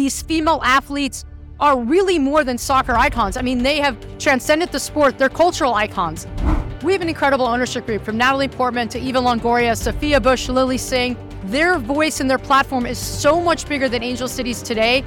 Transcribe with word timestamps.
these 0.00 0.22
female 0.22 0.60
athletes 0.64 1.26
are 1.60 1.78
really 1.78 2.18
more 2.18 2.42
than 2.42 2.56
soccer 2.56 2.94
icons. 2.94 3.36
I 3.36 3.42
mean, 3.42 3.62
they 3.62 3.80
have 3.80 3.98
transcended 4.18 4.72
the 4.72 4.80
sport, 4.80 5.18
they're 5.18 5.28
cultural 5.28 5.74
icons. 5.74 6.26
We 6.82 6.94
have 6.94 7.02
an 7.02 7.10
incredible 7.10 7.46
ownership 7.46 7.84
group 7.84 8.02
from 8.02 8.16
Natalie 8.16 8.48
Portman 8.48 8.88
to 8.88 8.98
Eva 8.98 9.18
Longoria, 9.18 9.76
Sophia 9.76 10.18
Bush, 10.18 10.48
Lilly 10.48 10.78
Singh. 10.78 11.18
Their 11.44 11.78
voice 11.78 12.20
and 12.20 12.30
their 12.30 12.38
platform 12.38 12.86
is 12.86 12.96
so 12.96 13.42
much 13.42 13.68
bigger 13.68 13.90
than 13.90 14.02
Angel 14.02 14.26
City's 14.26 14.62
today. 14.62 15.04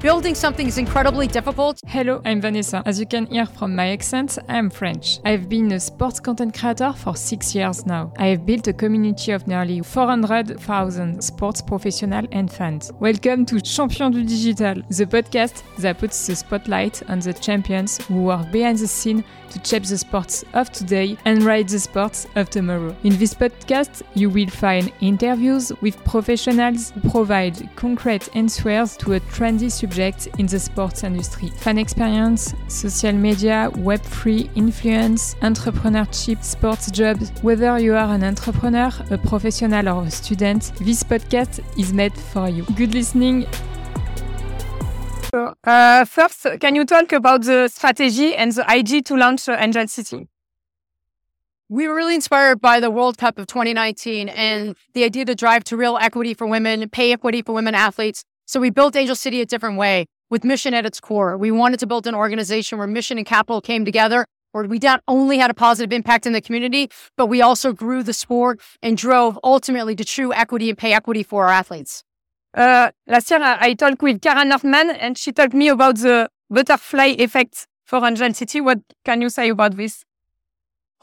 Building 0.00 0.34
something 0.34 0.66
is 0.66 0.78
incredibly 0.78 1.26
difficult. 1.26 1.78
Hello, 1.86 2.22
I'm 2.24 2.40
Vanessa. 2.40 2.82
As 2.86 2.98
you 2.98 3.04
can 3.04 3.26
hear 3.26 3.44
from 3.44 3.76
my 3.76 3.90
accent, 3.90 4.38
I'm 4.48 4.70
French. 4.70 5.18
I've 5.26 5.50
been 5.50 5.70
a 5.72 5.78
sports 5.78 6.18
content 6.18 6.58
creator 6.58 6.94
for 6.94 7.14
six 7.14 7.54
years 7.54 7.84
now. 7.84 8.10
I 8.16 8.28
have 8.28 8.46
built 8.46 8.66
a 8.66 8.72
community 8.72 9.32
of 9.32 9.46
nearly 9.46 9.82
400,000 9.82 11.22
sports 11.22 11.60
professionals 11.60 12.28
and 12.32 12.50
fans. 12.50 12.90
Welcome 12.98 13.44
to 13.44 13.60
Champion 13.60 14.12
du 14.12 14.24
Digital, 14.24 14.76
the 14.88 15.04
podcast 15.04 15.62
that 15.76 15.98
puts 15.98 16.26
the 16.26 16.34
spotlight 16.34 17.02
on 17.10 17.18
the 17.18 17.34
champions 17.34 18.02
who 18.06 18.22
work 18.22 18.50
behind 18.50 18.78
the 18.78 18.88
scene 18.88 19.22
to 19.50 19.60
shape 19.68 19.82
the 19.82 19.98
sports 19.98 20.44
of 20.54 20.70
today 20.72 21.16
and 21.24 21.42
write 21.42 21.68
the 21.68 21.78
sports 21.78 22.26
of 22.36 22.48
tomorrow. 22.48 22.96
In 23.04 23.18
this 23.18 23.34
podcast, 23.34 24.02
you 24.14 24.30
will 24.30 24.48
find 24.48 24.92
interviews 25.00 25.72
with 25.82 26.02
professionals 26.04 26.90
who 26.90 27.10
provide 27.10 27.68
concrete 27.76 28.28
answers 28.34 28.96
to 28.98 29.14
a 29.14 29.20
trendy 29.20 29.70
subject 29.90 30.28
in 30.38 30.46
the 30.46 30.58
sports 30.58 31.02
industry. 31.02 31.48
Fan 31.56 31.76
experience, 31.78 32.54
social 32.68 33.12
media, 33.12 33.68
Web3 33.74 34.48
influence, 34.56 35.34
entrepreneurship, 35.42 36.44
sports 36.44 36.90
jobs. 36.92 37.30
Whether 37.42 37.76
you 37.80 37.94
are 37.94 38.14
an 38.14 38.22
entrepreneur, 38.22 38.90
a 39.10 39.18
professional, 39.18 39.88
or 39.88 40.04
a 40.04 40.10
student, 40.10 40.72
this 40.80 41.02
podcast 41.02 41.60
is 41.76 41.92
made 41.92 42.14
for 42.14 42.48
you. 42.48 42.64
Good 42.76 42.94
listening. 42.94 43.46
So, 45.34 45.54
uh, 45.64 46.04
first, 46.04 46.46
can 46.60 46.76
you 46.76 46.84
talk 46.84 47.12
about 47.12 47.42
the 47.42 47.68
strategy 47.68 48.36
and 48.36 48.52
the 48.52 48.70
idea 48.70 49.02
to 49.02 49.16
launch 49.16 49.48
uh, 49.48 49.56
Angel 49.58 49.88
City? 49.88 50.28
We 51.68 51.86
were 51.88 51.94
really 51.94 52.16
inspired 52.16 52.60
by 52.60 52.80
the 52.80 52.90
World 52.90 53.16
Cup 53.18 53.38
of 53.38 53.46
2019 53.46 54.28
and 54.28 54.76
the 54.94 55.04
idea 55.04 55.24
to 55.24 55.34
drive 55.34 55.62
to 55.64 55.76
real 55.76 55.98
equity 56.00 56.34
for 56.34 56.46
women, 56.46 56.88
pay 56.88 57.12
equity 57.12 57.42
for 57.42 57.52
women 57.52 57.74
athletes. 57.74 58.24
So 58.50 58.58
we 58.58 58.70
built 58.70 58.96
Angel 58.96 59.14
City 59.14 59.40
a 59.40 59.46
different 59.46 59.78
way 59.78 60.06
with 60.28 60.42
mission 60.42 60.74
at 60.74 60.84
its 60.84 60.98
core. 60.98 61.36
We 61.38 61.52
wanted 61.52 61.78
to 61.78 61.86
build 61.86 62.08
an 62.08 62.16
organization 62.16 62.78
where 62.78 62.88
mission 62.88 63.16
and 63.16 63.24
capital 63.24 63.60
came 63.60 63.84
together, 63.84 64.26
where 64.50 64.64
we 64.64 64.80
not 64.80 65.04
only 65.06 65.38
had 65.38 65.52
a 65.52 65.54
positive 65.54 65.92
impact 65.92 66.26
in 66.26 66.32
the 66.32 66.40
community, 66.40 66.90
but 67.16 67.26
we 67.26 67.40
also 67.40 67.72
grew 67.72 68.02
the 68.02 68.12
sport 68.12 68.60
and 68.82 68.96
drove 68.96 69.38
ultimately 69.44 69.94
to 69.94 70.04
true 70.04 70.32
equity 70.34 70.68
and 70.68 70.76
pay 70.76 70.92
equity 70.92 71.22
for 71.22 71.44
our 71.44 71.52
athletes. 71.52 72.02
Uh, 72.52 72.90
last 73.06 73.30
year, 73.30 73.38
I 73.40 73.72
talked 73.74 74.02
with 74.02 74.20
Kara 74.20 74.44
Nortman 74.44 74.90
and 74.90 75.16
she 75.16 75.30
told 75.30 75.54
me 75.54 75.68
about 75.68 75.98
the 75.98 76.28
butterfly 76.50 77.14
effect 77.20 77.68
for 77.84 78.04
Angel 78.04 78.34
City. 78.34 78.60
What 78.60 78.80
can 79.04 79.22
you 79.22 79.30
say 79.30 79.50
about 79.50 79.76
this? 79.76 80.04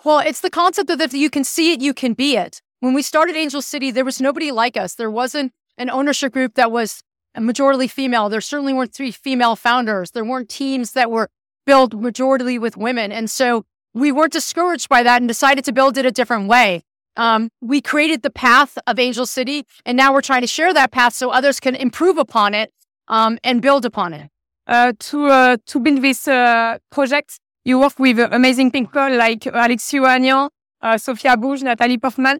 Well, 0.03 0.19
it's 0.19 0.41
the 0.41 0.49
concept 0.49 0.89
that 0.89 0.99
if 0.99 1.13
you 1.13 1.29
can 1.29 1.45
see 1.45 1.71
it, 1.71 1.79
you 1.79 1.93
can 1.93 2.11
be 2.11 2.35
it. 2.35 2.61
When 2.81 2.93
we 2.93 3.01
started 3.01 3.37
Angel 3.37 3.61
City, 3.61 3.89
there 3.89 4.03
was 4.03 4.19
nobody 4.19 4.51
like 4.51 4.75
us. 4.75 4.95
There 4.95 5.09
wasn't 5.09 5.53
an 5.77 5.89
ownership 5.89 6.33
group 6.33 6.55
that 6.55 6.73
was 6.73 7.03
majority 7.41 7.87
female. 7.87 8.29
There 8.29 8.41
certainly 8.41 8.73
weren't 8.73 8.93
three 8.93 9.11
female 9.11 9.55
founders. 9.55 10.11
There 10.11 10.25
weren't 10.25 10.49
teams 10.49 10.93
that 10.93 11.11
were 11.11 11.29
built 11.65 11.93
majority 11.93 12.57
with 12.57 12.77
women. 12.77 13.11
And 13.11 13.29
so 13.29 13.65
we 13.93 14.11
weren't 14.11 14.33
discouraged 14.33 14.89
by 14.89 15.03
that 15.03 15.21
and 15.21 15.27
decided 15.27 15.65
to 15.65 15.71
build 15.71 15.97
it 15.97 16.05
a 16.05 16.11
different 16.11 16.47
way. 16.47 16.83
Um, 17.17 17.49
we 17.61 17.81
created 17.81 18.21
the 18.21 18.29
path 18.29 18.77
of 18.85 18.99
Angel 18.99 19.25
City, 19.25 19.65
and 19.85 19.97
now 19.97 20.13
we're 20.13 20.21
trying 20.21 20.41
to 20.41 20.47
share 20.47 20.73
that 20.73 20.91
path 20.91 21.13
so 21.13 21.31
others 21.31 21.59
can 21.59 21.75
improve 21.75 22.17
upon 22.17 22.53
it 22.53 22.71
um, 23.07 23.39
and 23.43 23.61
build 23.61 23.85
upon 23.85 24.13
it. 24.13 24.29
Uh, 24.67 24.93
to 24.99 25.25
uh, 25.27 25.57
to 25.65 25.79
build 25.79 26.01
this 26.01 26.27
uh, 26.27 26.77
project, 26.91 27.39
you 27.65 27.79
work 27.79 27.97
with 27.97 28.19
amazing 28.19 28.69
people 28.69 29.17
like 29.17 29.45
Alexis 29.47 29.93
Ohanian, 29.93 30.49
uh, 30.81 30.97
Sophia 30.97 31.35
Bush, 31.37 31.61
Natalie 31.61 31.97
Portman. 31.97 32.39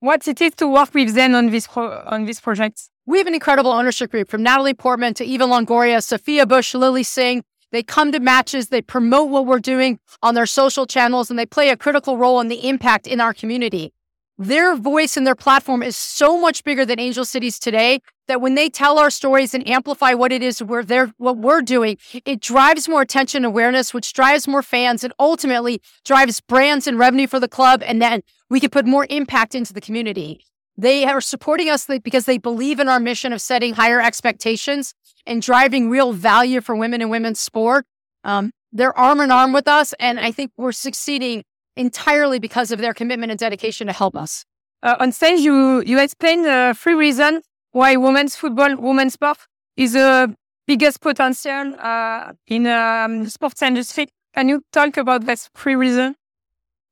What 0.00 0.28
it 0.28 0.42
is 0.42 0.54
to 0.56 0.68
work 0.68 0.92
with 0.92 1.14
them 1.14 1.34
on 1.34 1.50
this 1.50 1.66
pro- 1.66 2.02
on 2.06 2.26
this 2.26 2.38
project? 2.38 2.90
We 3.06 3.16
have 3.18 3.26
an 3.26 3.34
incredible 3.34 3.72
ownership 3.72 4.10
group 4.10 4.28
from 4.28 4.42
Natalie 4.42 4.74
Portman 4.74 5.14
to 5.14 5.24
Eva 5.24 5.44
Longoria, 5.44 6.02
Sophia 6.02 6.44
Bush, 6.44 6.74
Lilly 6.74 7.02
Singh. 7.02 7.42
They 7.72 7.82
come 7.82 8.12
to 8.12 8.20
matches, 8.20 8.68
they 8.68 8.82
promote 8.82 9.30
what 9.30 9.46
we're 9.46 9.58
doing 9.58 9.98
on 10.22 10.34
their 10.34 10.46
social 10.46 10.86
channels, 10.86 11.30
and 11.30 11.38
they 11.38 11.46
play 11.46 11.70
a 11.70 11.76
critical 11.76 12.18
role 12.18 12.40
in 12.40 12.48
the 12.48 12.68
impact 12.68 13.06
in 13.06 13.20
our 13.20 13.32
community. 13.32 13.92
Their 14.36 14.76
voice 14.76 15.16
and 15.16 15.26
their 15.26 15.34
platform 15.34 15.82
is 15.82 15.96
so 15.96 16.38
much 16.38 16.62
bigger 16.62 16.84
than 16.84 17.00
Angel 17.00 17.24
City's 17.24 17.58
today 17.58 18.00
that 18.28 18.40
when 18.40 18.54
they 18.54 18.68
tell 18.68 18.98
our 18.98 19.10
stories 19.10 19.54
and 19.54 19.66
amplify 19.68 20.14
what 20.14 20.32
it 20.32 20.42
is 20.42 20.62
we're 20.62 20.82
there, 20.82 21.12
what 21.18 21.38
we're 21.38 21.62
doing, 21.62 21.98
it 22.24 22.40
drives 22.40 22.88
more 22.88 23.02
attention 23.02 23.44
awareness, 23.44 23.94
which 23.94 24.12
drives 24.12 24.46
more 24.48 24.62
fans 24.62 25.04
and 25.04 25.12
ultimately 25.18 25.80
drives 26.04 26.40
brands 26.40 26.86
and 26.86 26.98
revenue 26.98 27.26
for 27.26 27.40
the 27.40 27.48
club. 27.48 27.82
And 27.84 28.00
then 28.00 28.22
we 28.50 28.60
can 28.60 28.70
put 28.70 28.86
more 28.86 29.06
impact 29.10 29.54
into 29.54 29.72
the 29.72 29.80
community. 29.80 30.44
They 30.76 31.04
are 31.04 31.20
supporting 31.20 31.70
us 31.70 31.86
because 32.02 32.26
they 32.26 32.38
believe 32.38 32.80
in 32.80 32.88
our 32.88 33.00
mission 33.00 33.32
of 33.32 33.40
setting 33.40 33.74
higher 33.74 34.00
expectations 34.00 34.94
and 35.26 35.40
driving 35.40 35.88
real 35.88 36.12
value 36.12 36.60
for 36.60 36.76
women 36.76 37.00
and 37.00 37.10
women's 37.10 37.40
sport. 37.40 37.86
Um, 38.24 38.50
they're 38.72 38.96
arm 38.98 39.20
in 39.20 39.30
arm 39.30 39.52
with 39.52 39.68
us, 39.68 39.94
and 39.98 40.20
I 40.20 40.32
think 40.32 40.52
we're 40.56 40.72
succeeding 40.72 41.44
entirely 41.76 42.38
because 42.38 42.70
of 42.70 42.78
their 42.78 42.92
commitment 42.92 43.30
and 43.30 43.38
dedication 43.38 43.86
to 43.86 43.92
help 43.92 44.16
us. 44.16 44.44
Uh, 44.82 44.96
on 45.00 45.12
stage, 45.12 45.40
you 45.40 45.82
you 45.86 45.98
explain 45.98 46.42
the 46.42 46.76
three 46.78 46.94
reasons 46.94 47.44
why 47.76 47.94
women's 47.94 48.34
football, 48.34 48.74
women's 48.76 49.12
sport 49.12 49.36
is 49.76 49.92
the 49.92 50.34
biggest 50.66 50.98
potential 51.02 51.74
uh, 51.78 52.32
in 52.46 52.66
um, 52.66 53.28
sports 53.28 53.60
industry. 53.60 54.08
Can 54.34 54.48
you 54.48 54.62
talk 54.72 54.96
about 54.96 55.26
these 55.26 55.50
three 55.54 55.74
reasons? 55.74 56.16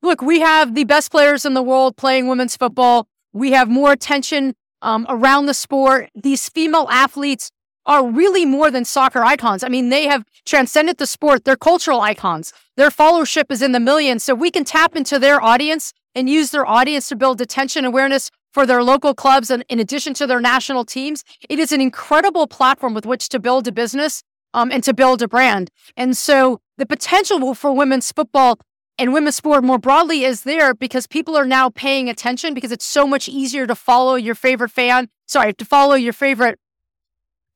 Look, 0.02 0.20
we 0.20 0.40
have 0.40 0.74
the 0.74 0.84
best 0.84 1.10
players 1.10 1.46
in 1.46 1.54
the 1.54 1.62
world 1.62 1.96
playing 1.96 2.28
women's 2.28 2.54
football. 2.54 3.08
We 3.32 3.52
have 3.52 3.70
more 3.70 3.92
attention 3.92 4.54
um, 4.82 5.06
around 5.08 5.46
the 5.46 5.54
sport. 5.54 6.10
These 6.14 6.50
female 6.50 6.86
athletes 6.90 7.50
are 7.86 8.06
really 8.06 8.44
more 8.44 8.70
than 8.70 8.84
soccer 8.84 9.24
icons. 9.24 9.64
I 9.64 9.68
mean, 9.68 9.88
they 9.88 10.04
have 10.04 10.26
transcended 10.44 10.98
the 10.98 11.06
sport. 11.06 11.46
They're 11.46 11.56
cultural 11.56 12.02
icons. 12.02 12.52
Their 12.76 12.90
followership 12.90 13.44
is 13.48 13.62
in 13.62 13.72
the 13.72 13.80
millions. 13.80 14.22
So 14.22 14.34
we 14.34 14.50
can 14.50 14.64
tap 14.64 14.96
into 14.96 15.18
their 15.18 15.42
audience 15.42 15.94
and 16.14 16.28
use 16.28 16.50
their 16.50 16.66
audience 16.66 17.08
to 17.08 17.16
build 17.16 17.40
attention 17.40 17.84
awareness 17.84 18.30
for 18.52 18.66
their 18.66 18.82
local 18.82 19.14
clubs 19.14 19.50
and 19.50 19.64
in 19.68 19.80
addition 19.80 20.14
to 20.14 20.26
their 20.26 20.40
national 20.40 20.84
teams. 20.84 21.24
It 21.48 21.58
is 21.58 21.72
an 21.72 21.80
incredible 21.80 22.46
platform 22.46 22.94
with 22.94 23.04
which 23.04 23.28
to 23.30 23.40
build 23.40 23.66
a 23.66 23.72
business 23.72 24.22
um, 24.54 24.70
and 24.70 24.82
to 24.84 24.94
build 24.94 25.22
a 25.22 25.28
brand. 25.28 25.70
And 25.96 26.16
so 26.16 26.60
the 26.78 26.86
potential 26.86 27.54
for 27.54 27.72
women's 27.72 28.12
football 28.12 28.58
and 28.96 29.12
women's 29.12 29.36
sport 29.36 29.64
more 29.64 29.78
broadly 29.78 30.24
is 30.24 30.42
there 30.42 30.72
because 30.72 31.08
people 31.08 31.36
are 31.36 31.46
now 31.46 31.68
paying 31.68 32.08
attention 32.08 32.54
because 32.54 32.70
it's 32.70 32.84
so 32.84 33.06
much 33.06 33.28
easier 33.28 33.66
to 33.66 33.74
follow 33.74 34.14
your 34.14 34.36
favorite 34.36 34.70
fan, 34.70 35.08
sorry, 35.26 35.52
to 35.54 35.64
follow 35.64 35.94
your 35.94 36.12
favorite 36.12 36.58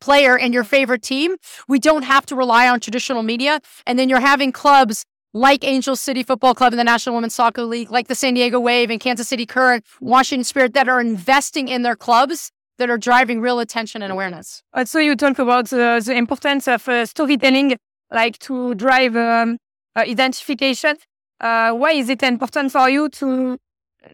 player 0.01 0.37
and 0.37 0.53
your 0.53 0.65
favorite 0.65 1.03
team. 1.03 1.37
We 1.69 1.79
don't 1.79 2.03
have 2.03 2.27
to 2.27 2.37
rely 2.37 2.69
on 2.69 2.81
traditional 2.81 3.23
media. 3.23 3.61
And 3.87 3.99
then 3.99 4.09
you're 4.09 4.21
having 4.21 4.53
clubs 4.53 5.05
like 5.35 5.65
Angel 5.65 5.97
City 5.97 6.23
Football 6.23 6.55
Club 6.55 6.73
and 6.73 6.81
the 6.81 6.85
National 6.85 7.15
Women's 7.15 7.35
Soccer 7.35 7.65
League, 7.65 7.91
like 7.91 8.09
the 8.09 8.15
San 8.15 8.35
Diego 8.35 8.59
Wave 8.59 8.91
and 8.91 9.01
Kansas 9.01 9.29
City 9.29 9.47
Current, 9.47 9.85
Washington 10.01 10.45
Spirit 10.45 10.75
that 10.75 10.89
are 10.89 11.01
investing 11.01 11.69
in 11.69 11.83
their 11.83 11.97
clubs 11.97 12.51
that 12.79 12.89
are 12.91 12.99
driving 12.99 13.41
real 13.41 13.59
attention 13.59 14.03
and 14.03 14.13
awareness. 14.13 14.63
Also, 14.73 14.99
you 15.01 15.17
talk 15.17 15.39
about 15.39 15.73
uh, 15.73 16.01
the 16.01 16.15
importance 16.15 16.69
of 16.69 16.89
uh, 16.89 17.05
storytelling, 17.05 17.77
like 18.11 18.39
to 18.39 18.75
drive 18.75 19.17
um, 19.17 19.59
uh, 19.97 20.01
identification 20.01 20.97
uh, 21.41 21.73
why 21.73 21.93
is 21.93 22.09
it 22.09 22.23
important 22.23 22.73
for 22.73 22.89
you 22.89 23.09
to 23.09 23.59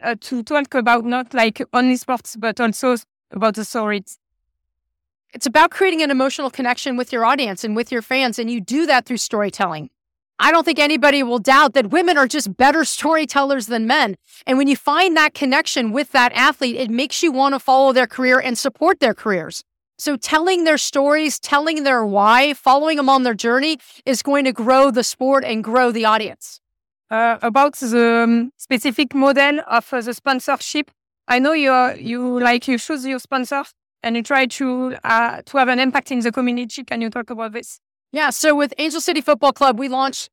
uh, 0.03 0.15
to 0.21 0.43
talk 0.43 0.75
about 0.75 1.05
not 1.05 1.33
like 1.33 1.63
only 1.73 1.97
sports 1.97 2.37
but 2.37 2.61
also 2.61 2.97
about 3.31 3.55
the 3.55 3.65
stories? 3.65 4.19
It's 5.33 5.47
about 5.47 5.71
creating 5.71 6.03
an 6.03 6.11
emotional 6.11 6.51
connection 6.51 6.97
with 6.97 7.13
your 7.13 7.25
audience 7.25 7.65
and 7.65 7.75
with 7.75 7.91
your 7.91 8.03
fans, 8.03 8.39
and 8.39 8.51
you 8.51 8.61
do 8.61 8.87
that 8.87 9.07
through 9.07 9.17
storytelling. 9.17 9.91
I 10.39 10.51
don't 10.51 10.65
think 10.65 10.79
anybody 10.79 11.23
will 11.23 11.39
doubt 11.39 11.75
that 11.75 11.91
women 11.91 12.19
are 12.19 12.27
just 12.27 12.57
better 12.57 12.85
storytellers 12.85 13.67
than 13.67 13.87
men. 13.87 14.17
And 14.47 14.59
when 14.59 14.67
you 14.67 14.77
find 14.77 15.17
that 15.17 15.33
connection 15.33 15.93
with 15.93 16.11
that 16.13 16.33
athlete, 16.33 16.77
it 16.77 16.91
makes 16.91 17.23
you 17.23 17.31
want 17.31 17.55
to 17.55 17.61
follow 17.61 17.93
their 17.93 18.09
career 18.09 18.41
and 18.41 18.59
support 18.59 19.01
their 19.01 19.15
careers. 19.15 19.63
So 19.97 20.17
telling 20.17 20.65
their 20.65 20.79
stories, 20.79 21.39
telling 21.39 21.85
their 21.85 22.05
why, 22.05 22.53
following 22.55 22.97
them 22.97 23.09
on 23.09 23.23
their 23.23 23.35
journey 23.35 23.79
is 24.05 24.23
going 24.23 24.45
to 24.45 24.53
grow 24.53 24.91
the 24.91 25.05
sport 25.05 25.45
and 25.45 25.63
grow 25.63 25.93
the 25.93 26.05
audience 26.05 26.61
uh, 27.11 27.39
about 27.41 27.77
the 27.77 28.25
um, 28.25 28.53
specific 28.57 29.15
model 29.15 29.61
of 29.69 29.93
uh, 29.93 30.01
the 30.01 30.13
sponsorship. 30.13 30.91
I 31.29 31.39
know 31.39 31.53
you 31.53 31.73
you 31.97 32.41
like 32.41 32.67
you 32.69 32.77
choose 32.77 33.07
your 33.07 33.21
sponsors 33.21 33.73
and 34.03 34.17
you 34.17 34.23
try 34.23 34.47
to 34.47 34.97
uh, 35.05 35.43
to 35.47 35.59
have 35.59 35.69
an 35.69 35.79
impact 35.79 36.11
in 36.11 36.21
the 36.21 36.33
community. 36.33 36.83
Can 36.83 37.01
you 37.01 37.11
talk 37.11 37.31
about 37.31 37.53
this? 37.53 37.81
Yeah. 38.15 38.31
So 38.31 38.55
with 38.55 38.73
Angel 38.79 39.01
City 39.01 39.21
Football 39.21 39.53
Club, 39.53 39.77
we 39.77 39.89
launched 39.89 40.31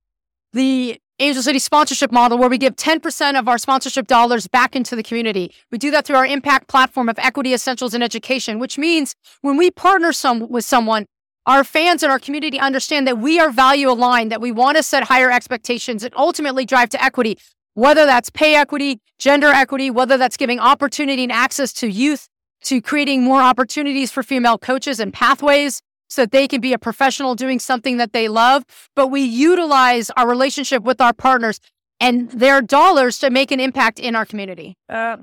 the 0.54 1.02
Angel 1.18 1.42
City 1.42 1.58
sponsorship 1.58 2.12
model 2.12 2.38
where 2.38 2.48
we 2.48 2.60
give 2.60 2.76
10% 2.76 3.40
of 3.40 3.48
our 3.48 3.58
sponsorship 3.58 4.06
dollars 4.06 4.48
back 4.48 4.76
into 4.76 4.96
the 4.96 5.02
community. 5.02 5.52
We 5.72 5.80
do 5.80 5.90
that 5.90 6.06
through 6.06 6.18
our 6.18 6.26
impact 6.28 6.68
platform 6.68 7.10
of 7.10 7.18
equity 7.18 7.56
essentials 7.56 7.96
in 7.96 8.04
education, 8.04 8.60
which 8.60 8.78
means 8.78 9.16
when 9.42 9.58
we 9.58 9.72
partner 9.72 10.14
some 10.14 10.48
with 10.48 10.64
someone, 10.64 11.08
our 11.48 11.64
fans 11.64 12.04
and 12.04 12.12
our 12.12 12.20
community 12.20 12.60
understand 12.60 13.08
that 13.08 13.18
we 13.18 13.40
are 13.40 13.50
value 13.50 13.90
aligned, 13.90 14.32
that 14.32 14.42
we 14.42 14.52
want 14.52 14.78
to 14.78 14.84
set 14.84 15.06
higher 15.06 15.32
expectations 15.32 16.04
and 16.04 16.14
ultimately 16.16 16.68
drive 16.68 16.90
to 16.90 17.04
equity, 17.04 17.36
whether 17.74 18.06
that's 18.06 18.30
pay 18.30 18.54
equity, 18.54 19.02
gender 19.18 19.48
equity, 19.48 19.90
whether 19.90 20.20
that's 20.20 20.38
giving 20.38 20.60
opportunity 20.60 21.24
and 21.24 21.32
access 21.32 21.74
to 21.74 21.88
youth, 21.88 22.28
to 22.66 22.80
creating 22.80 23.24
more 23.24 23.42
opportunities 23.42 24.12
for 24.12 24.22
female 24.22 24.60
coaches 24.60 25.00
and 25.00 25.12
pathways 25.12 25.82
so 26.12 26.24
that 26.24 26.32
they 26.32 26.46
can 26.46 26.60
be 26.60 26.74
a 26.74 26.78
professional 26.78 27.36
doing 27.36 27.58
something 27.58 27.96
that 27.96 28.12
they 28.12 28.28
love. 28.28 28.66
But 28.96 29.08
we 29.08 29.22
utilize 29.22 30.12
our 30.18 30.28
relationship 30.28 30.84
with 30.84 31.00
our 31.00 31.14
partners 31.14 31.60
and 32.02 32.30
their 32.32 32.62
dollars 32.62 33.18
to 33.20 33.30
make 33.30 33.50
an 33.52 33.62
impact 33.62 33.98
in 33.98 34.14
our 34.14 34.26
community. 34.26 34.76
Uh, 34.90 35.18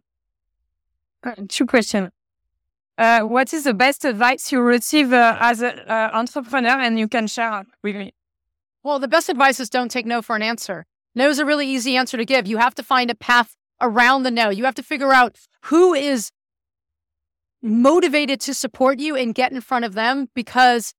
two 1.48 1.66
questions. 1.66 2.10
Uh, 2.96 3.20
what 3.20 3.52
is 3.52 3.64
the 3.64 3.74
best 3.74 4.04
advice 4.04 4.50
you 4.50 4.60
receive 4.60 5.12
uh, 5.12 5.36
as 5.38 5.60
an 5.60 5.78
uh, 5.80 6.10
entrepreneur 6.14 6.80
and 6.80 6.98
you 6.98 7.06
can 7.06 7.26
share 7.26 7.64
with 7.82 7.94
me? 7.94 8.12
Well, 8.82 8.98
the 8.98 9.08
best 9.08 9.28
advice 9.28 9.60
is 9.60 9.68
don't 9.68 9.90
take 9.90 10.06
no 10.06 10.22
for 10.22 10.36
an 10.36 10.42
answer. 10.42 10.86
No 11.14 11.28
is 11.28 11.38
a 11.38 11.44
really 11.44 11.68
easy 11.68 11.96
answer 11.96 12.16
to 12.16 12.24
give. 12.24 12.46
You 12.46 12.56
have 12.56 12.74
to 12.76 12.82
find 12.82 13.10
a 13.10 13.14
path 13.14 13.54
around 13.80 14.22
the 14.22 14.30
no. 14.30 14.48
You 14.48 14.64
have 14.64 14.74
to 14.76 14.82
figure 14.82 15.12
out 15.12 15.36
who 15.64 15.92
is 15.92 16.30
motivated 17.62 18.40
to 18.40 18.54
support 18.54 18.98
you 18.98 19.16
and 19.16 19.34
get 19.34 19.52
in 19.52 19.60
front 19.60 19.84
of 19.84 19.94
them 19.94 20.28
because 20.34 20.94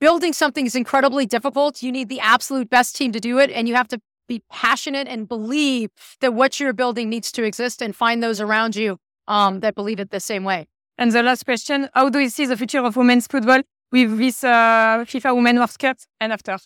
building 0.00 0.32
something 0.32 0.66
is 0.66 0.74
incredibly 0.74 1.26
difficult. 1.26 1.82
You 1.82 1.92
need 1.92 2.08
the 2.08 2.20
absolute 2.20 2.68
best 2.68 2.96
team 2.96 3.12
to 3.12 3.20
do 3.20 3.38
it, 3.38 3.50
and 3.50 3.68
you 3.68 3.74
have 3.74 3.88
to 3.88 4.00
be 4.28 4.42
passionate 4.50 5.08
and 5.08 5.28
believe 5.28 5.90
that 6.20 6.34
what 6.34 6.58
you're 6.58 6.72
building 6.72 7.08
needs 7.08 7.30
to 7.32 7.44
exist 7.44 7.82
and 7.82 7.94
find 7.94 8.22
those 8.22 8.40
around 8.40 8.76
you 8.76 8.98
um, 9.28 9.60
that 9.60 9.74
believe 9.74 10.00
it 10.00 10.10
the 10.10 10.20
same 10.20 10.44
way. 10.44 10.66
And 10.98 11.12
the 11.12 11.22
last 11.22 11.44
question 11.44 11.88
How 11.94 12.08
do 12.08 12.18
you 12.18 12.28
see 12.28 12.46
the 12.46 12.56
future 12.56 12.80
of 12.80 12.96
women's 12.96 13.26
football 13.26 13.62
with 13.90 14.18
this 14.18 14.44
uh, 14.44 15.04
FIFA 15.06 15.36
Women's 15.36 15.58
World 15.58 15.78
Cup 15.78 15.98
and 16.20 16.32
after? 16.32 16.58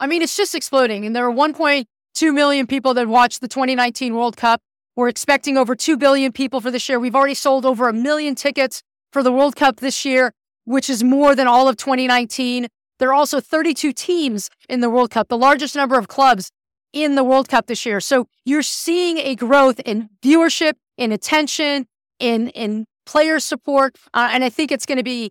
I 0.00 0.06
mean, 0.06 0.22
it's 0.22 0.36
just 0.36 0.54
exploding. 0.54 1.04
And 1.04 1.14
there 1.14 1.26
are 1.28 1.32
1.2 1.32 2.34
million 2.34 2.66
people 2.66 2.94
that 2.94 3.08
watched 3.08 3.40
the 3.40 3.48
2019 3.48 4.14
World 4.14 4.36
Cup. 4.36 4.60
We're 4.98 5.06
expecting 5.06 5.56
over 5.56 5.76
2 5.76 5.96
billion 5.96 6.32
people 6.32 6.60
for 6.60 6.72
this 6.72 6.88
year. 6.88 6.98
We've 6.98 7.14
already 7.14 7.34
sold 7.34 7.64
over 7.64 7.88
a 7.88 7.92
million 7.92 8.34
tickets 8.34 8.82
for 9.12 9.22
the 9.22 9.30
World 9.30 9.54
Cup 9.54 9.76
this 9.76 10.04
year, 10.04 10.32
which 10.64 10.90
is 10.90 11.04
more 11.04 11.36
than 11.36 11.46
all 11.46 11.68
of 11.68 11.76
2019. 11.76 12.66
There 12.98 13.10
are 13.10 13.14
also 13.14 13.38
32 13.38 13.92
teams 13.92 14.50
in 14.68 14.80
the 14.80 14.90
World 14.90 15.12
Cup, 15.12 15.28
the 15.28 15.38
largest 15.38 15.76
number 15.76 15.96
of 15.96 16.08
clubs 16.08 16.50
in 16.92 17.14
the 17.14 17.22
World 17.22 17.48
Cup 17.48 17.68
this 17.68 17.86
year. 17.86 18.00
So 18.00 18.26
you're 18.44 18.60
seeing 18.60 19.18
a 19.18 19.36
growth 19.36 19.78
in 19.84 20.08
viewership, 20.20 20.72
in 20.96 21.12
attention, 21.12 21.86
in 22.18 22.48
in 22.48 22.86
player 23.06 23.38
support. 23.38 23.94
Uh, 24.12 24.30
and 24.32 24.42
I 24.42 24.48
think 24.48 24.72
it's 24.72 24.84
going 24.84 24.98
to 24.98 25.04
be 25.04 25.30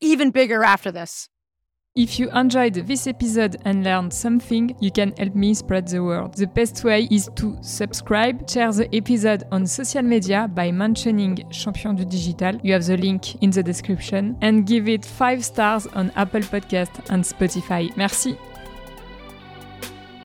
even 0.00 0.30
bigger 0.30 0.62
after 0.62 0.92
this. 0.92 1.28
If 1.98 2.20
you 2.20 2.30
enjoyed 2.30 2.74
this 2.74 3.08
episode 3.08 3.56
and 3.64 3.82
learned 3.82 4.12
something, 4.12 4.76
you 4.78 4.92
can 4.92 5.12
help 5.18 5.34
me 5.34 5.52
spread 5.52 5.88
the 5.88 6.00
word. 6.00 6.32
The 6.34 6.46
best 6.46 6.84
way 6.84 7.08
is 7.10 7.28
to 7.34 7.58
subscribe, 7.60 8.48
share 8.48 8.70
the 8.72 8.88
episode 8.94 9.42
on 9.50 9.66
social 9.66 10.02
media 10.02 10.46
by 10.46 10.70
mentioning 10.70 11.44
Champion 11.50 11.96
du 11.96 12.04
Digital. 12.04 12.60
You 12.62 12.74
have 12.74 12.86
the 12.86 12.96
link 12.96 13.42
in 13.42 13.50
the 13.50 13.64
description 13.64 14.38
and 14.42 14.64
give 14.64 14.88
it 14.88 15.04
5 15.04 15.44
stars 15.44 15.88
on 15.88 16.12
Apple 16.14 16.42
Podcast 16.42 17.10
and 17.10 17.24
Spotify. 17.24 17.90
Merci. 17.96 18.38